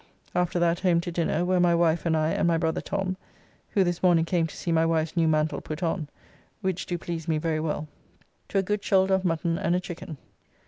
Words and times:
After 0.33 0.57
that 0.57 0.79
home 0.79 0.99
to 1.01 1.11
dinner, 1.11 1.45
where 1.45 1.59
my 1.59 1.75
wife 1.75 2.07
and 2.07 2.17
I 2.17 2.31
and 2.31 2.47
my 2.47 2.57
brother 2.57 2.81
Tom 2.81 3.17
(who 3.69 3.83
this 3.83 4.01
morning 4.01 4.25
came 4.25 4.47
to 4.47 4.57
see 4.57 4.71
my 4.71 4.83
wife's 4.83 5.15
new 5.15 5.27
mantle 5.27 5.61
put 5.61 5.83
on, 5.83 6.09
which 6.61 6.87
do 6.87 6.97
please 6.97 7.27
me 7.27 7.37
very 7.37 7.59
well), 7.59 7.87
to 8.49 8.57
a 8.57 8.63
good 8.63 8.83
shoulder 8.83 9.13
of 9.13 9.23
mutton 9.25 9.59
and 9.59 9.75
a 9.75 9.79
chicken. 9.79 10.17